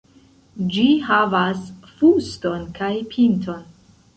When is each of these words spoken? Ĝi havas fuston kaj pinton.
Ĝi 0.75 0.85
havas 1.09 1.61
fuston 1.99 2.67
kaj 2.81 2.91
pinton. 3.13 3.65